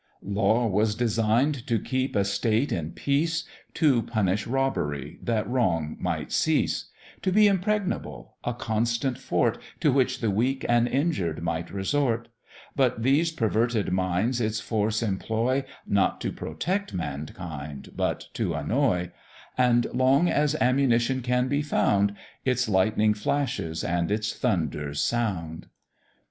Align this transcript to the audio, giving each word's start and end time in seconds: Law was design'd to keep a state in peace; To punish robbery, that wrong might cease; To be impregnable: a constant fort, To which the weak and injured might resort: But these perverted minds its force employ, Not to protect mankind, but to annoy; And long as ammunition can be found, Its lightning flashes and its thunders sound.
Law 0.25 0.65
was 0.65 0.95
design'd 0.95 1.67
to 1.67 1.77
keep 1.77 2.15
a 2.15 2.25
state 2.25 2.71
in 2.71 2.89
peace; 2.91 3.43
To 3.75 4.01
punish 4.01 4.47
robbery, 4.47 5.19
that 5.21 5.47
wrong 5.47 5.95
might 5.99 6.31
cease; 6.31 6.85
To 7.21 7.31
be 7.31 7.45
impregnable: 7.45 8.35
a 8.43 8.55
constant 8.55 9.19
fort, 9.19 9.59
To 9.79 9.91
which 9.91 10.19
the 10.19 10.31
weak 10.31 10.65
and 10.67 10.87
injured 10.87 11.43
might 11.43 11.69
resort: 11.69 12.29
But 12.75 13.03
these 13.03 13.29
perverted 13.31 13.91
minds 13.93 14.41
its 14.41 14.59
force 14.59 15.03
employ, 15.03 15.65
Not 15.85 16.19
to 16.21 16.31
protect 16.31 16.95
mankind, 16.95 17.91
but 17.95 18.25
to 18.33 18.55
annoy; 18.55 19.11
And 19.55 19.85
long 19.93 20.27
as 20.27 20.55
ammunition 20.55 21.21
can 21.21 21.47
be 21.47 21.61
found, 21.61 22.15
Its 22.43 22.67
lightning 22.67 23.13
flashes 23.13 23.83
and 23.83 24.09
its 24.11 24.33
thunders 24.33 24.99
sound. 24.99 25.67